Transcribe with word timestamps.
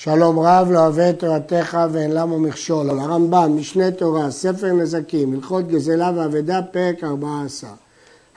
שלום 0.00 0.38
רב 0.38 0.68
לא 0.70 0.78
אוהב 0.78 0.98
את 0.98 1.18
תורתך 1.18 1.78
ואין 1.92 2.10
למה 2.10 2.38
מכשול. 2.38 2.90
על 2.90 2.98
הרמב"ם, 2.98 3.56
משנה 3.56 3.90
תורה, 3.90 4.30
ספר 4.30 4.72
נזקים, 4.72 5.34
הלכות 5.34 5.68
גזלה 5.68 6.12
ואבדה, 6.16 6.60
פרק 6.62 7.04
14. 7.04 7.70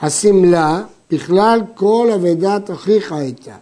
השמלה, 0.01 0.83
בכלל 1.11 1.61
כל 1.75 2.09
אבדת 2.15 2.71
אחיך 2.71 3.11
הייתה, 3.11 3.55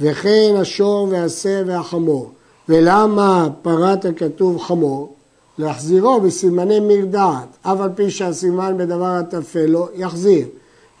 וכן 0.00 0.54
השור 0.56 1.08
והשה 1.10 1.62
והחמור. 1.66 2.30
ולמה 2.68 3.48
פרת 3.62 4.04
הכתוב 4.04 4.62
חמור? 4.62 5.14
להחזירו 5.58 6.20
בסימני 6.20 6.80
מרדעת, 6.80 7.48
אף 7.62 7.80
על 7.80 7.90
פי 7.94 8.10
שהסימן 8.10 8.74
בדבר 8.78 9.04
הטפל 9.04 9.66
לו, 9.66 9.88
יחזיר. 9.94 10.46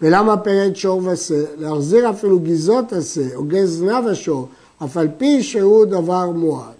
ולמה 0.02 0.36
פרד 0.36 0.76
שור 0.76 1.00
ושה? 1.04 1.34
להחזיר 1.58 2.10
אפילו 2.10 2.38
גזות 2.38 2.92
השה 2.92 3.34
או 3.34 3.44
גז 3.44 3.78
זנב 3.78 4.06
השור, 4.06 4.48
אף 4.84 4.96
על 4.96 5.08
פי 5.18 5.42
שהוא 5.42 5.84
דבר 5.84 6.30
מועד. 6.30 6.76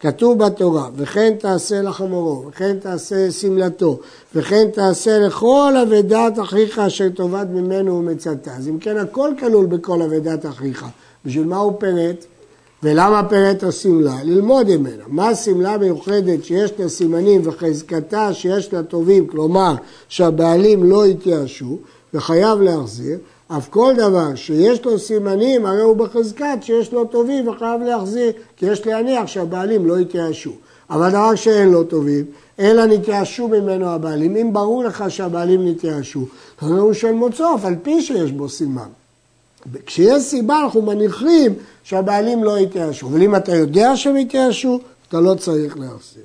כתוב 0.00 0.44
בתורה, 0.44 0.88
וכן 0.96 1.34
תעשה 1.38 1.82
לחמורו, 1.82 2.44
וכן 2.48 2.76
תעשה 2.78 3.30
שמלתו, 3.30 3.98
וכן 4.34 4.70
תעשה 4.72 5.18
לכל 5.18 5.74
אבדת 5.82 6.38
אחיך 6.38 6.78
אשר 6.78 7.08
תאבד 7.08 7.46
ממנו 7.52 7.98
ומצאתה. 7.98 8.56
אז 8.56 8.68
אם 8.68 8.78
כן, 8.78 8.96
הכל 8.96 9.30
כלול 9.38 9.66
בכל 9.66 10.02
אבדת 10.02 10.46
אחיך. 10.46 10.86
בשביל 11.24 11.46
מה 11.46 11.56
הוא 11.56 11.72
פירט? 11.78 12.24
ולמה 12.82 13.28
פירט 13.28 13.62
השמלה? 13.62 14.16
ללמוד 14.24 14.76
ממנה. 14.76 15.04
מה 15.06 15.28
השמלה 15.28 15.78
מיוחדת 15.78 16.44
שיש 16.44 16.72
לה 16.78 16.88
סימנים 16.88 17.40
וחזקתה 17.44 18.34
שיש 18.34 18.72
לה 18.72 18.82
טובים, 18.82 19.26
כלומר 19.26 19.74
שהבעלים 20.08 20.84
לא 20.84 21.06
יתייאשו 21.06 21.78
וחייב 22.14 22.60
להחזיר, 22.60 23.18
אף 23.56 23.68
כל 23.68 23.94
דבר 23.96 24.34
שיש 24.34 24.84
לו 24.84 24.98
סימנים, 24.98 25.66
הרי 25.66 25.82
הוא 25.82 25.96
בחזקת 25.96 26.58
שיש 26.60 26.92
לו 26.92 27.04
טובים 27.04 27.48
וחייב 27.48 27.82
להחזיר, 27.82 28.32
כי 28.56 28.66
יש 28.66 28.86
להניח 28.86 29.26
שהבעלים 29.26 29.86
לא 29.86 30.00
יתייאשו. 30.00 30.50
אבל 30.90 31.10
דבר 31.10 31.34
שאין 31.34 31.68
לו 31.68 31.84
טובים, 31.84 32.24
אלא 32.58 32.86
נתייאשו 32.86 33.48
ממנו 33.48 33.88
הבעלים. 33.88 34.36
אם 34.36 34.52
ברור 34.52 34.84
לך 34.84 35.04
שהבעלים 35.08 35.68
נתייאשו, 35.68 36.24
הרי 36.60 36.78
הוא 36.78 36.92
של 36.92 37.12
מוצאו, 37.12 37.56
על 37.62 37.74
פי 37.82 38.02
שיש 38.02 38.32
בו 38.32 38.48
סימן. 38.48 38.88
כשיש 39.86 40.22
סיבה 40.22 40.60
אנחנו 40.64 40.82
מניחים 40.82 41.54
שהבעלים 41.82 42.44
לא 42.44 42.58
יתייאשו, 42.58 43.06
אבל 43.06 43.22
אם 43.22 43.36
אתה 43.36 43.56
יודע 43.56 43.96
שהם 43.96 44.16
יתייאשו, 44.16 44.80
אתה 45.08 45.20
לא 45.20 45.34
צריך 45.34 45.78
להחזיר. 45.78 46.22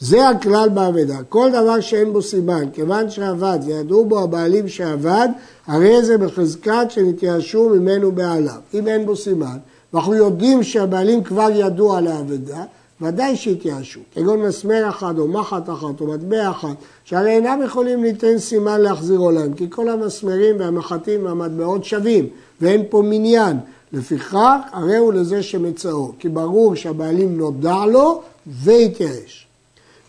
זה 0.00 0.28
הכלל 0.28 0.68
באבדה. 0.74 1.18
כל 1.28 1.50
דבר 1.50 1.80
שאין 1.80 2.12
בו 2.12 2.22
סימן, 2.22 2.64
כיוון 2.72 3.10
שעבד 3.10 3.58
וידעו 3.66 4.04
בו 4.04 4.20
הבעלים 4.20 4.68
שעבד, 4.68 5.28
הרי 5.66 6.04
זה 6.04 6.18
בחזקת 6.18 6.86
שנתייאשו 6.88 7.68
ממנו 7.68 8.12
בעליו. 8.12 8.60
אם 8.74 8.88
אין 8.88 9.06
בו 9.06 9.16
סימן, 9.16 9.56
ואנחנו 9.92 10.14
יודעים 10.14 10.62
שהבעלים 10.62 11.24
כבר 11.24 11.48
ידעו 11.54 11.96
על 11.96 12.06
האבדה, 12.06 12.64
ודאי 13.00 13.36
שיתייאשו. 13.36 14.00
כגון 14.14 14.42
מסמר 14.42 14.88
אחד 14.88 15.18
או 15.18 15.28
מחט 15.28 15.70
אחת 15.70 16.00
או 16.00 16.06
מטבע 16.06 16.50
אחת, 16.50 16.76
שהרי 17.04 17.30
אינם 17.30 17.60
יכולים 17.64 18.02
ליתן 18.02 18.38
סימן 18.38 18.80
להחזירו 18.80 19.30
להם, 19.30 19.54
כי 19.54 19.66
כל 19.70 19.88
המסמרים 19.88 20.60
והמחטים 20.60 21.24
והמטבעות 21.24 21.84
שווים, 21.84 22.26
ואין 22.60 22.82
פה 22.90 23.02
מניין. 23.04 23.56
לפיכך, 23.92 24.56
הרי 24.72 24.96
הוא 24.96 25.12
לזה 25.12 25.42
שמצאו, 25.42 26.12
כי 26.18 26.28
ברור 26.28 26.74
שהבעלים 26.74 27.38
נודע 27.38 27.86
לו 27.86 28.22
והתייאש. 28.46 29.47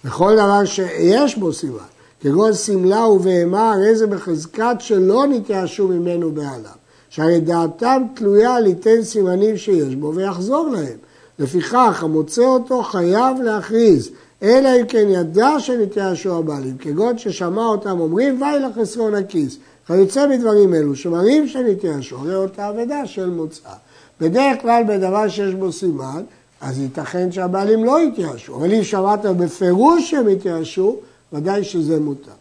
וכל 0.06 0.34
דבר 0.36 0.66
שיש 0.66 1.38
בו 1.38 1.54
סימן, 1.54 1.78
כגון 2.22 2.54
שמלה 2.54 3.08
ובהמה, 3.08 3.74
הרי 3.74 3.96
זה 3.96 4.08
בחזקת 4.08 4.76
שלא 4.80 5.28
נתייאשו 5.28 5.88
ממנו 5.88 6.32
בעליו. 6.32 6.80
שהרי 7.10 7.40
דעתם 7.40 8.04
תלויה 8.16 8.60
ליתן 8.60 9.02
סימנים 9.04 9.58
שיש 9.58 9.96
בו 9.96 10.14
ויחזור 10.16 10.70
להם. 10.70 10.98
לפיכך, 11.40 12.00
המוצא 12.04 12.46
אותו 12.46 12.84
חייב 12.84 13.42
להכריז, 13.42 14.10
אלא 14.44 14.70
אם 14.82 14.86
כן 14.86 15.08
ידע 15.10 15.60
שנתייאשו 15.60 16.38
הבעלים, 16.38 16.78
כגון 16.78 17.18
ששמע 17.18 17.66
אותם 17.66 18.00
אומרים, 18.00 18.42
ואי 18.42 18.60
לחסרון 18.60 19.16
הכיס. 19.16 19.58
כיוצא 19.88 20.28
בדברים 20.28 20.74
אלו, 20.74 20.96
שמראים 20.96 21.48
שנתייאשו, 21.48 22.18
הרי 22.18 22.36
אותה 22.36 22.70
אבדה 22.70 23.06
של 23.06 23.30
מוצאה. 23.30 23.74
בדרך 24.22 24.62
כלל 24.62 24.84
בדבר 24.88 25.28
שיש 25.28 25.56
בו 25.56 25.72
סימן, 25.72 26.24
אז 26.62 26.80
ייתכן 26.80 27.32
שהבעלים 27.32 27.84
לא 27.86 28.02
יתייאשו, 28.02 28.56
אבל 28.56 28.74
אם 28.74 28.84
שמעת 28.84 29.26
בפירוש 29.26 30.12
שהם 30.12 30.30
יתייאשו, 30.30 30.96
ודאי 31.34 31.64
שזה 31.64 32.00
מותר. 32.00 32.32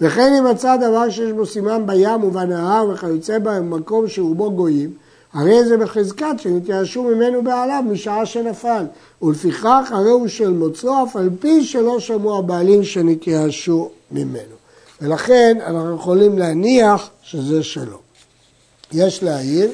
וכן 0.00 0.32
אם 0.38 0.44
מצא 0.50 0.76
דבר 0.76 1.10
שיש 1.10 1.32
בו 1.32 1.46
סימן 1.46 1.86
בים 1.86 2.24
ובנהר 2.24 2.88
וכיוצא 2.88 3.38
בהם 3.38 3.70
במקום 3.70 4.08
שרובו 4.08 4.50
גויים, 4.50 4.90
הרי 5.32 5.64
זה 5.64 5.76
בחזקת 5.76 6.34
שנתייאשו 6.38 7.02
ממנו 7.02 7.42
בעליו 7.42 7.82
משעה 7.86 8.26
שנפל, 8.26 8.84
ולפיכך 9.22 9.90
הרי 9.90 10.10
הוא 10.10 10.28
של 10.28 10.50
מוצאו 10.50 11.04
אף 11.04 11.16
על 11.16 11.30
פי 11.40 11.64
שלא 11.64 12.00
שמעו 12.00 12.38
הבעלים 12.38 12.84
שנתייאשו 12.84 13.90
ממנו. 14.10 14.54
ולכן 15.00 15.58
אנחנו 15.66 15.94
יכולים 15.94 16.38
להניח 16.38 17.10
שזה 17.22 17.62
שלו. 17.62 17.98
יש 18.92 19.22
להעיר 19.22 19.70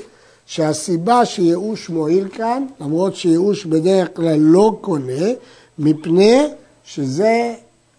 שהסיבה 0.47 1.25
שייאוש 1.25 1.89
מועיל 1.89 2.29
כאן, 2.29 2.67
למרות 2.81 3.17
שייאוש 3.17 3.65
בדרך 3.65 4.09
כלל 4.17 4.39
לא 4.39 4.79
קונה, 4.81 5.33
מפני 5.79 6.43
שזה 6.85 7.55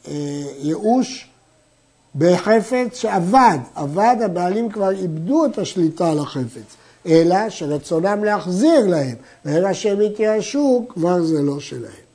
אה, 0.08 0.14
ייאוש 0.62 1.28
בחפץ 2.16 2.94
שעבד, 2.94 3.58
עבד, 3.76 4.16
הבעלים 4.26 4.70
כבר 4.70 4.92
איבדו 4.92 5.46
את 5.46 5.58
השליטה 5.58 6.12
על 6.12 6.20
החפץ, 6.20 6.76
אלא 7.08 7.50
שרצונם 7.50 8.24
להחזיר 8.24 8.88
להם, 8.88 9.16
ואלא 9.46 9.74
שהם 9.74 10.00
התייאשו, 10.02 10.86
כבר 10.90 11.24
זה 11.24 11.42
לא 11.42 11.60
שלהם. 11.60 12.08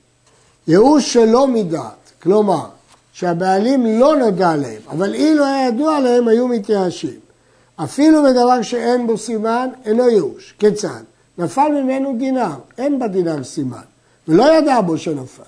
ייאוש 0.69 1.13
שלא 1.13 1.47
מדעת, 1.47 2.13
כלומר, 2.23 2.67
שהבעלים 3.13 4.01
לא 4.01 4.17
נודע 4.17 4.57
להם, 4.57 4.81
אבל 4.91 5.15
אילו 5.15 5.45
היה 5.45 5.69
ידוע 5.69 6.01
להם, 6.01 6.29
היו 6.29 6.49
מתייאשים. 6.49 7.22
אפילו 7.85 8.23
בדבר 8.23 8.63
שאין 8.63 9.07
בו 9.07 9.19
סימן, 9.19 9.69
אינו 9.85 10.09
ייאוש. 10.09 10.55
כיצד? 10.59 11.03
נפל 11.39 11.69
ממנו 11.69 12.15
דינר, 12.19 12.55
אין 12.79 12.99
בדינר 12.99 13.45
סימן, 13.45 13.83
ולא 14.29 14.59
ידע 14.59 14.81
בו 14.81 14.99
שנפל. 14.99 15.43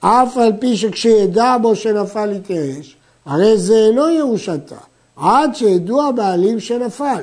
אף 0.00 0.36
על 0.36 0.52
פי 0.60 0.76
שכשידע 0.76 1.56
בו 1.62 1.76
שנפל 1.76 2.32
יתייאש, 2.32 2.96
הרי 3.26 3.58
זה 3.58 3.74
אינו 3.74 4.08
ייאושתה, 4.08 4.76
עד 5.16 5.54
שידעו 5.54 6.08
הבעלים 6.08 6.60
שנפל. 6.60 7.22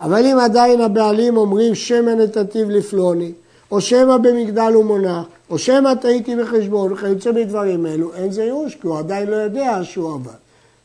אבל 0.00 0.26
אם 0.26 0.38
עדיין 0.38 0.80
הבעלים 0.80 1.36
אומרים 1.36 1.74
שמא 1.74 2.10
נתתיו 2.10 2.70
לפלוני, 2.70 3.32
או 3.70 3.80
שמא 3.80 4.16
במגדל 4.16 4.72
הוא 4.74 4.84
מונח, 4.84 5.24
או 5.50 5.58
שמא 5.58 5.94
טעיתי 5.94 6.36
בחשבון, 6.36 6.92
וכיוצא 6.92 7.32
בדברים 7.32 7.86
אלו, 7.86 8.14
אין 8.14 8.32
זה 8.32 8.44
ייאוש, 8.44 8.74
כי 8.74 8.86
הוא 8.86 8.98
עדיין 8.98 9.28
לא 9.28 9.36
יודע 9.36 9.78
שהוא 9.82 10.14
עבד. 10.14 10.30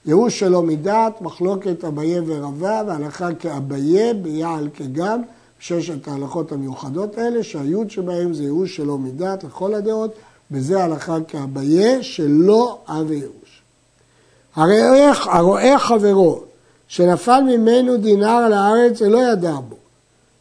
ייאוש 0.07 0.39
שלא 0.39 0.61
מדעת, 0.61 1.21
מחלוקת 1.21 1.83
אביה 1.85 2.21
ורבה, 2.25 2.81
והלכה 2.87 3.33
כאביה, 3.33 4.13
ביעל 4.13 4.69
כגם, 4.73 5.21
ששת 5.59 6.07
ההלכות 6.07 6.51
המיוחדות 6.51 7.17
האלה, 7.17 7.43
שהיוד 7.43 7.91
שבהם 7.91 8.33
זה 8.33 8.43
ייאוש 8.43 8.75
שלא 8.75 8.97
מדעת 8.97 9.43
לכל 9.43 9.73
הדעות, 9.73 10.13
בזה 10.51 10.83
הלכה 10.83 11.17
כאביה 11.27 12.03
שלא 12.03 12.79
אב 12.87 13.11
ייאוש. 13.11 13.61
הרואה 15.25 15.79
חברו 15.79 16.41
שנפל 16.87 17.41
ממנו 17.41 17.97
דינר 17.97 18.27
על 18.45 18.53
הארץ 18.53 19.01
ולא 19.01 19.31
ידע 19.31 19.55
בו, 19.69 19.75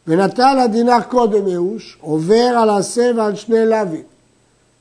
ונטל 0.07 0.59
הדינר 0.59 1.01
קודם 1.09 1.47
ייאוש, 1.47 1.97
עובר 2.01 2.53
על 2.61 2.69
השה 2.69 3.11
ועל 3.17 3.35
שני 3.35 3.65
לווים. 3.65 4.03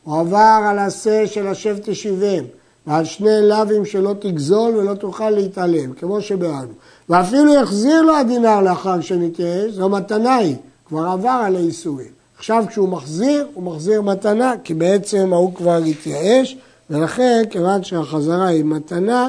הוא 0.05 0.21
עבר 0.21 0.59
על 0.69 0.79
השה 0.79 1.27
של 1.27 1.47
השב 1.47 1.77
תשיבם, 1.83 2.45
ועל 2.87 3.05
שני 3.05 3.41
לאווים 3.43 3.85
שלא 3.85 4.15
תגזול 4.19 4.77
ולא 4.77 4.95
תוכל 4.95 5.31
להתעלם, 5.31 5.93
כמו 5.93 6.21
שבאנו. 6.21 6.73
ואפילו 7.09 7.55
יחזיר 7.55 8.03
לו 8.03 8.17
הדינר 8.17 8.61
לאחר 8.61 9.01
שנתייאש, 9.01 9.73
זו 9.73 9.89
מתנה 9.89 10.37
היא, 10.37 10.57
כבר 10.89 11.07
עבר 11.07 11.41
על 11.45 11.57
האיסורים. 11.57 12.17
עכשיו 12.39 12.65
כשהוא 12.69 12.89
מחזיר, 12.89 13.47
הוא 13.55 13.65
מחזיר 13.65 14.03
מתנה, 14.03 14.53
כי 14.65 14.75
בעצם 14.75 15.33
ההוא 15.33 15.55
כבר 15.55 15.77
התייאש, 15.77 16.57
ולכן 16.91 17.43
כיוון 17.51 17.85
שהחזרה 17.85 18.47
היא 18.47 18.65
מתנה, 18.65 19.29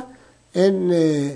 אין 0.55 0.91
אה, 0.93 1.29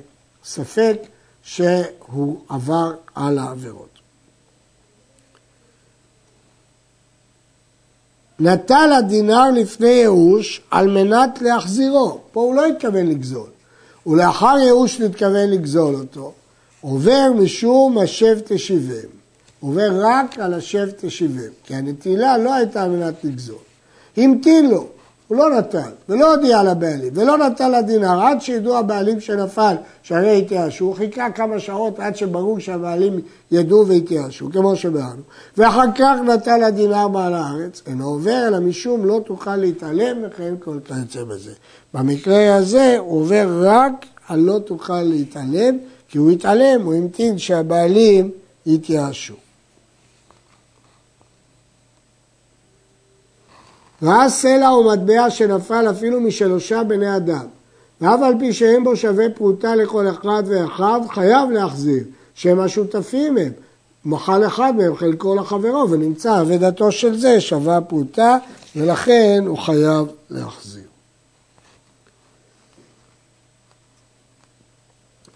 ספק 0.43 0.97
שהוא 1.43 2.39
עבר 2.49 2.91
על 3.15 3.37
העבירות. 3.37 3.90
נטל 8.43 8.91
הדינר 8.97 9.51
לפני 9.51 9.87
ייאוש 9.87 10.61
על 10.71 10.87
מנת 10.87 11.41
להחזירו. 11.41 12.17
פה 12.31 12.41
הוא 12.41 12.55
לא 12.55 12.65
התכוון 12.65 13.07
לגזול. 13.07 13.49
ולאחר 14.07 14.57
ייאוש 14.59 14.99
נתכוון 14.99 15.49
לגזול 15.49 15.95
אותו. 15.95 16.31
עובר 16.81 17.31
משום 17.35 17.97
השב 17.97 18.39
תשיבם. 18.45 19.09
עובר 19.59 19.89
רק 19.93 20.39
על 20.39 20.53
השב 20.53 20.87
תשיבם. 21.01 21.51
כי 21.63 21.75
הנטילה 21.75 22.37
לא 22.37 22.53
הייתה 22.53 22.83
על 22.83 22.89
מנת 22.89 23.23
לגזול. 23.23 23.57
המתין 24.17 24.69
לו. 24.69 24.87
הוא 25.31 25.37
לא 25.37 25.59
נטל, 25.59 25.89
ולא 26.09 26.35
הודיע 26.35 26.63
לבעלים, 26.63 27.13
ולא 27.13 27.37
נטל 27.37 27.79
לדינר, 27.79 28.21
עד 28.21 28.41
שידעו 28.41 28.77
הבעלים 28.77 29.19
שנפל, 29.19 29.75
שהרי 30.03 30.39
התייאשו, 30.39 30.85
הוא 30.85 30.95
חיכה 30.95 31.31
כמה 31.31 31.59
שעות 31.59 31.99
עד 31.99 32.15
שברור 32.15 32.59
שהבעלים 32.59 33.19
ידעו 33.51 33.87
והתייאשו, 33.87 34.49
כמו 34.51 34.75
שבאנו. 34.75 35.21
ואחר 35.57 35.91
כך 35.95 36.15
נטל 36.27 36.67
לדינר 36.67 37.07
בעל 37.07 37.33
הארץ, 37.33 37.81
אינו 37.87 38.05
עובר, 38.05 38.47
אלא 38.47 38.59
משום 38.59 39.05
לא 39.05 39.21
תוכל 39.25 39.55
להתעלם, 39.55 40.17
וכן 40.23 40.53
כל 40.59 40.77
כיוצא 40.85 41.23
בזה. 41.23 41.51
במקרה 41.93 42.55
הזה 42.55 42.97
הוא 42.99 43.19
עובר 43.19 43.61
רק 43.63 44.05
על 44.27 44.39
לא 44.39 44.59
תוכל 44.59 45.01
להתעלם, 45.01 45.77
כי 46.07 46.17
הוא 46.17 46.31
התעלם, 46.31 46.81
הוא 46.83 46.93
המתין 46.93 47.37
שהבעלים 47.37 48.31
יתייאשו. 48.65 49.50
ראה 54.03 54.29
סלע 54.29 54.69
או 54.69 54.83
מטבע 54.83 55.29
שנפל 55.29 55.89
אפילו 55.89 56.21
משלושה 56.21 56.83
בני 56.83 57.15
אדם, 57.15 57.45
ואף 58.01 58.19
על 58.21 58.33
פי 58.39 58.53
שאין 58.53 58.83
בו 58.83 58.95
שווה 58.95 59.25
פרוטה 59.29 59.75
לכל 59.75 60.09
אחד 60.09 60.43
ואחד, 60.45 60.99
חייב 61.09 61.51
להחזיר, 61.51 62.03
שהם 62.35 62.59
השותפים 62.59 63.37
הם. 63.37 63.51
מוחל 64.05 64.47
אחד 64.47 64.73
מהם 64.77 64.95
חלקו 64.95 65.35
לחברו, 65.35 65.89
ונמצא 65.89 66.41
אבדתו 66.41 66.91
של 66.91 67.17
זה 67.17 67.41
שווה 67.41 67.81
פרוטה, 67.81 68.37
ולכן 68.75 69.43
הוא 69.47 69.57
חייב 69.57 70.07
להחזיר. 70.29 70.83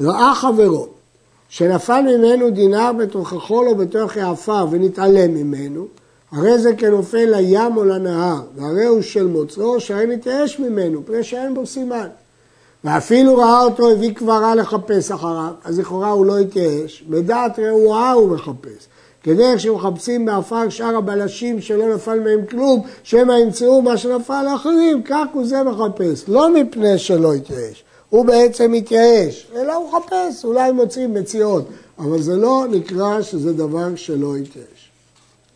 ראה 0.02 0.36
חברו 0.36 0.88
שנפל 1.50 2.02
ממנו 2.02 2.50
דינר 2.50 2.92
בתוכחו 3.00 3.68
או 3.68 3.76
בתוך 3.76 4.18
העפר 4.18 4.68
ונתעלם 4.72 5.34
ממנו, 5.34 5.88
הרי 6.36 6.60
זה 6.60 6.74
כנופל 6.74 7.26
לים 7.36 7.78
או 7.78 7.84
לנהר, 7.84 8.42
והרי 8.56 8.86
הוא 8.86 9.02
של 9.02 9.28
מוצאו, 9.28 9.80
שהרי 9.80 10.06
מתייאש 10.06 10.60
ממנו, 10.60 11.06
פני 11.06 11.24
שאין 11.24 11.54
בו 11.54 11.66
סימן. 11.66 12.08
ואפילו 12.84 13.38
ראה 13.38 13.64
אותו, 13.64 13.92
הביא 13.92 14.14
קברה 14.14 14.56
לחפש 14.56 15.12
אחריו, 15.12 15.52
אז 15.64 15.80
לכאורה 15.80 16.10
הוא 16.10 16.26
לא 16.26 16.38
התייאש, 16.38 17.04
בדעת 17.10 17.60
רעועה 17.60 18.12
הוא 18.12 18.30
מחפש. 18.30 18.88
כדרך 19.24 19.60
שמחפשים 19.60 20.26
בעפר 20.26 20.70
שאר 20.70 20.96
הבלשים 20.96 21.62
שלא 21.62 21.96
נפל 21.96 22.20
מהם 22.20 22.46
כלום, 22.50 22.82
שמא 23.04 23.34
ימצאו 23.34 23.82
מה 23.82 23.98
שנפל 23.98 24.44
לאחרים, 24.52 25.04
כך 25.04 25.26
הוא 25.34 25.46
זה 25.46 25.64
מחפש, 25.64 26.24
לא 26.28 26.54
מפני 26.54 26.98
שלא 26.98 27.34
התייאש. 27.34 27.84
הוא 28.10 28.26
בעצם 28.26 28.72
מתייאש, 28.72 29.48
אלא 29.56 29.74
הוא 29.74 29.90
מחפש, 29.90 30.46
אולי 30.46 30.72
מוצאים 30.72 31.14
מציאות, 31.14 31.66
אבל 32.00 32.22
זה 32.22 32.36
לא 32.36 32.66
נקרא 32.72 33.22
שזה 33.22 33.54
דבר 33.54 33.96
שלא 33.96 34.36
התייאש. 34.36 34.75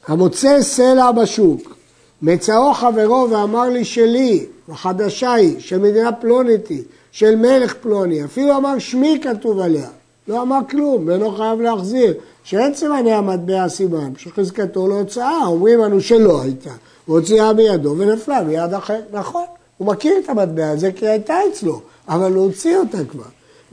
המוצא 0.07 0.61
סלע 0.61 1.11
בשוק, 1.11 1.75
מצאו 2.21 2.73
חברו 2.73 3.27
ואמר 3.31 3.69
לי 3.69 3.85
שלי, 3.85 4.45
החדשה 4.69 5.33
היא, 5.33 5.59
של 5.59 5.77
מדינה 5.77 6.11
פלונית 6.11 6.67
היא, 6.67 6.83
של 7.11 7.35
מלך 7.35 7.73
פלוני, 7.73 8.25
אפילו 8.25 8.57
אמר 8.57 8.79
שמי 8.79 9.19
כתוב 9.23 9.59
עליה, 9.59 9.87
לא 10.27 10.41
אמר 10.41 10.59
כלום, 10.69 11.07
ואינו 11.07 11.31
חייב 11.31 11.61
להחזיר, 11.61 12.13
שאין 12.43 12.73
סימני 12.73 13.11
המטבע 13.11 13.69
סימן, 13.69 14.11
שחזקתו 14.17 14.87
להוצאה, 14.87 15.45
אומרים 15.45 15.79
לנו 15.79 16.01
שלא 16.01 16.41
הייתה, 16.41 16.69
הוא 17.05 17.19
הוציאה 17.19 17.53
בידו 17.53 17.95
ונפלה 17.97 18.43
ביד 18.43 18.73
אחר, 18.73 18.99
נכון, 19.11 19.45
הוא 19.77 19.87
מכיר 19.87 20.13
את 20.23 20.29
המטבע 20.29 20.69
הזה 20.69 20.91
כי 20.91 21.07
הייתה 21.07 21.35
אצלו, 21.51 21.81
אבל 22.07 22.33
הוא 22.33 22.45
הוציא 22.45 22.77
אותה 22.77 22.97
כבר. 23.11 23.23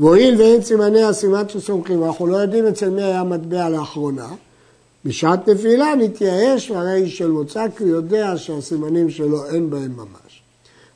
והואיל 0.01 0.41
ואין 0.41 0.63
סימני 0.63 1.03
הסימן 1.03 1.49
שסומכים, 1.49 2.05
אנחנו 2.05 2.27
לא 2.27 2.37
יודעים 2.37 2.67
אצל 2.67 2.91
מי 2.91 3.03
היה 3.03 3.25
מטבע 3.25 3.69
לאחרונה, 3.69 4.29
בשעת 5.07 5.49
נפילה 5.49 5.97
מתייאש 5.97 6.71
והרי 6.71 7.11
של 7.11 7.31
מוצא 7.31 7.67
כי 7.77 7.85
הוא 7.85 7.91
יודע 7.91 8.37
שהסימנים 8.37 9.11
שלו 9.11 9.47
אין 9.47 9.71
בהם 9.71 9.97
ממש. 9.97 10.43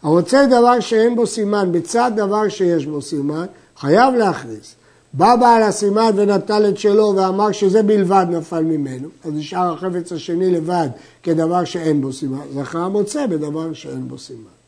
הרוצה 0.02 0.46
דבר 0.46 0.80
שאין 0.80 1.16
בו 1.16 1.26
סימן 1.26 1.72
בצד 1.72 2.12
דבר 2.16 2.48
שיש 2.48 2.86
בו 2.86 3.02
סימן, 3.02 3.46
חייב 3.76 4.14
להכריז. 4.14 4.74
בא 5.12 5.36
בעל 5.36 5.62
הסימן 5.62 6.10
ונטל 6.16 6.68
את 6.68 6.78
שלו 6.78 7.12
ואמר 7.16 7.52
שזה 7.52 7.82
בלבד 7.82 8.26
נפל 8.30 8.62
ממנו, 8.62 9.08
אז 9.24 9.32
נשאר 9.32 9.72
החפץ 9.72 10.12
השני 10.12 10.50
לבד 10.50 10.88
כדבר 11.22 11.64
שאין 11.64 12.00
בו 12.00 12.12
סימן, 12.12 12.38
זכה 12.54 12.78
המוצא 12.78 13.26
בדבר 13.26 13.72
שאין 13.72 14.08
בו 14.08 14.18
סימן. 14.18 14.60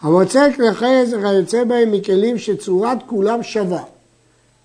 המוצא 0.00 0.48
כלי 0.56 1.06
זה 1.06 1.18
וכיוצא 1.18 1.64
בהם 1.64 1.92
מכלים 1.92 2.38
שצורת 2.38 2.98
כולם 3.06 3.42
שווה. 3.42 3.82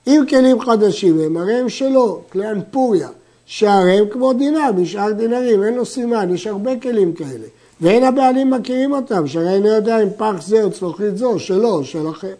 אם 0.07 0.23
כלים 0.29 0.61
חדשים 0.61 1.19
הם, 1.19 1.37
הרי 1.37 1.53
הם 1.53 1.69
שלו, 1.69 2.21
כלי 2.31 2.51
אנפוריה, 2.51 3.09
שהרי 3.47 3.99
הם 3.99 4.05
כמו 4.11 4.33
דינר, 4.33 4.71
בשאר 4.77 5.11
דינרים, 5.11 5.63
אין 5.63 5.73
לו 5.73 5.85
סימן, 5.85 6.33
יש 6.33 6.47
הרבה 6.47 6.79
כלים 6.79 7.13
כאלה. 7.13 7.47
ואין 7.81 8.03
הבעלים 8.03 8.49
מכירים 8.51 8.93
אותם, 8.93 9.27
שהרי 9.27 9.53
אינו 9.53 9.67
יודע 9.67 10.03
אם 10.03 10.07
פח 10.17 10.33
זה 10.41 10.63
או 10.63 10.71
צלוחית 10.71 11.17
זו, 11.17 11.39
שלו 11.39 11.69
או 11.69 11.83
של 11.83 12.09
אחר. 12.09 12.33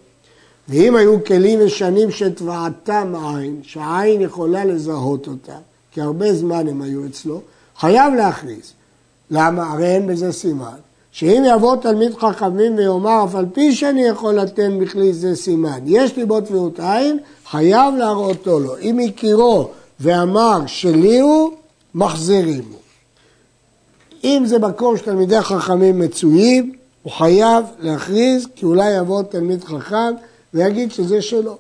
ואם 0.70 0.96
היו 0.96 1.24
כלים 1.24 1.62
ישנים 1.62 2.12
שתבעתם 2.12 3.14
עין, 3.16 3.60
שהעין 3.64 4.22
יכולה 4.22 4.66
לזהות 4.66 5.28
אותם, 5.28 5.60
כי 5.92 6.02
הרבה 6.02 6.34
זמן 6.34 6.68
הם 6.68 6.82
היו 6.82 7.06
אצלו, 7.06 7.42
חייב 7.78 8.14
להכריז. 8.14 8.74
למה? 9.32 9.72
הרי 9.72 9.88
אין 9.88 10.08
בזה 10.08 10.32
סימן. 10.32 10.78
שאם 11.12 11.44
יבוא 11.56 11.76
תלמיד 11.76 12.14
חכמים 12.18 12.76
ויאמר, 12.76 13.24
אף 13.26 13.36
על 13.36 13.46
פי 13.54 13.76
שאני 13.76 14.04
יכול 14.04 14.34
לתת 14.34 14.70
בכלי 14.82 15.14
זה 15.14 15.36
סימן, 15.36 15.80
יש 15.86 16.16
לי 16.16 16.26
בו 16.26 16.42
טביעות 16.42 16.80
עין, 16.80 17.20
חייב 17.50 17.96
להראותו 17.96 18.60
לו. 18.60 18.78
אם 18.78 19.00
הכירו 19.00 19.70
ואמר 20.00 20.62
שלי 20.68 21.20
הוא, 21.20 21.52
מחזירים 21.96 22.64
הוא. 22.72 22.80
אם 24.24 24.44
זה 24.46 24.60
מקום 24.60 24.98
שתלמידי 24.98 25.42
חכמים 25.42 26.00
מצויים, 26.00 26.74
הוא 27.04 27.14
חייב 27.14 27.66
להכריז, 27.80 28.48
כי 28.56 28.66
אולי 28.66 28.98
יבוא 28.98 29.24
תלמיד 29.24 29.64
חכם 29.64 30.14
ויגיד 30.54 30.92
שזה 30.92 31.22
שלו. 31.22 31.58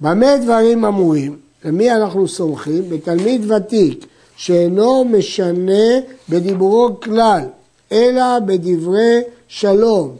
במה 0.00 0.36
דברים 0.36 0.84
אמורים? 0.84 1.36
למי 1.64 1.92
אנחנו 1.92 2.28
סומכים? 2.28 2.90
בתלמיד 2.90 3.50
ותיק 3.50 4.06
שאינו 4.36 5.04
משנה 5.04 6.00
בדיבורו 6.28 7.00
כלל, 7.00 7.40
אלא 7.92 8.38
בדברי 8.38 9.20
שלום, 9.48 10.16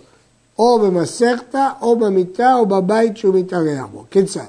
או 0.59 0.79
במסכתא, 0.79 1.69
או 1.81 1.97
במיטה, 1.97 2.55
או 2.55 2.67
בבית 2.67 3.17
שהוא 3.17 3.35
מתארח 3.35 3.87
בו. 3.93 4.05
כיצד? 4.11 4.41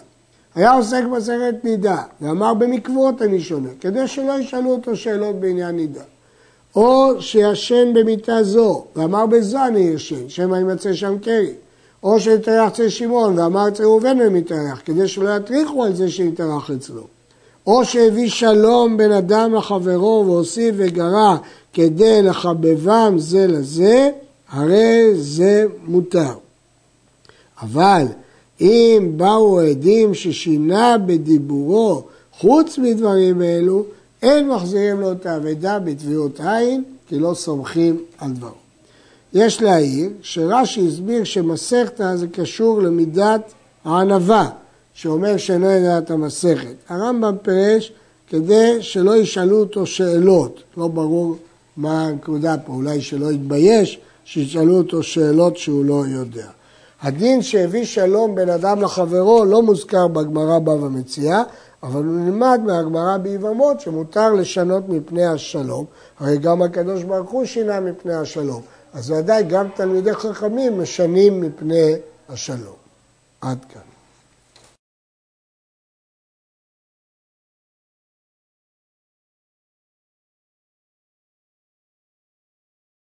היה 0.55 0.71
עוסק 0.71 1.03
בסרט 1.15 1.55
נידה, 1.63 2.01
ואמר 2.21 2.53
במקוות 2.53 3.21
אני 3.21 3.41
שונה, 3.41 3.69
כדי 3.79 4.07
שלא 4.07 4.39
ישאלו 4.39 4.69
אותו 4.71 4.95
שאלות 4.95 5.39
בעניין 5.39 5.75
נידה. 5.75 6.03
או 6.75 7.21
שישן 7.21 7.93
במיטה 7.93 8.43
זו, 8.43 8.85
ואמר 8.95 9.25
בזו 9.25 9.65
אני 9.67 9.79
ישן, 9.79 10.29
שמא 10.29 10.55
ימצא 10.55 10.93
שם 10.93 11.17
קרי. 11.19 11.53
או 12.03 12.19
שהתארח 12.19 12.71
אצל 12.71 12.89
שמעון, 12.89 13.39
ואמר 13.39 13.67
אצל 13.67 13.83
ראובן 13.83 14.21
הוא 14.21 14.31
מתארח, 14.31 14.81
כדי 14.85 15.07
שלא 15.07 15.35
יטריחו 15.35 15.83
על 15.83 15.95
זה 15.95 16.11
שהתארח 16.11 16.71
אצלו. 16.71 17.03
או 17.67 17.85
שהביא 17.85 18.29
שלום 18.29 18.97
בין 18.97 19.11
אדם 19.11 19.53
לחברו 19.53 20.23
והוסיף 20.27 20.75
וגרע 20.77 21.37
כדי 21.73 22.21
לחבבם 22.21 23.13
זה 23.17 23.47
לזה, 23.47 24.09
הרי 24.49 25.11
זה 25.15 25.65
מותר. 25.83 26.33
אבל 27.61 28.05
אם 28.61 29.11
באו 29.17 29.59
עדים 29.59 30.13
ששינה 30.13 30.97
בדיבורו 31.05 32.03
חוץ 32.39 32.77
מדברים 32.77 33.41
אלו, 33.41 33.85
אין 34.21 34.49
מחזירים 34.49 34.99
לו 34.99 35.11
את 35.11 35.25
האבדה 35.25 35.79
בתביעות 35.79 36.39
עין, 36.39 36.83
כי 37.07 37.19
לא 37.19 37.33
סומכים 37.33 38.03
על 38.17 38.31
דברו. 38.31 38.63
יש 39.33 39.61
להעיר 39.61 40.09
שרש"י 40.21 40.87
הסביר 40.87 41.23
שמסכתא 41.23 42.15
זה 42.15 42.27
קשור 42.27 42.81
למידת 42.81 43.41
הענווה, 43.85 44.49
שאומר 44.93 45.37
שאינו 45.37 45.71
יודע 45.71 45.97
את 45.97 46.11
המסכת. 46.11 46.75
הרמב"ם 46.89 47.35
פירש 47.41 47.91
כדי 48.29 48.77
שלא 48.81 49.15
ישאלו 49.15 49.59
אותו 49.59 49.85
שאלות, 49.85 50.63
לא 50.77 50.87
ברור 50.87 51.35
מה 51.77 52.07
הנקודה 52.07 52.57
פה, 52.57 52.73
אולי 52.73 53.01
שלא 53.01 53.31
יתבייש, 53.31 53.99
שישאלו 54.25 54.77
אותו 54.77 55.03
שאלות 55.03 55.57
שהוא 55.57 55.85
לא 55.85 56.03
יודע. 56.07 56.47
הדין 57.03 57.41
שהביא 57.41 57.85
שלום 57.85 58.35
בין 58.35 58.49
אדם 58.49 58.81
לחברו 58.81 59.45
לא 59.45 59.61
מוזכר 59.61 60.07
בגמרא 60.07 60.59
בבא 60.59 60.87
מציאה, 60.89 61.43
אבל 61.83 62.03
הוא 62.03 62.15
נלמד 62.15 62.59
מהגמרא 62.65 63.17
ביבמות 63.17 63.79
שמותר 63.79 64.33
לשנות 64.33 64.89
מפני 64.89 65.25
השלום, 65.25 65.85
הרי 66.19 66.37
גם 66.37 66.61
הקדוש 66.61 67.03
ברוך 67.03 67.31
הוא 67.31 67.45
שינה 67.45 67.79
מפני 67.79 68.13
השלום, 68.13 68.61
אז 68.93 69.11
ודאי 69.11 69.43
גם 69.43 69.67
תלמידי 69.75 70.13
חכמים 70.13 70.81
משנים 70.81 71.41
מפני 71.41 71.93
השלום. 72.29 72.75
עד 73.41 73.65
כאן. 73.73 73.92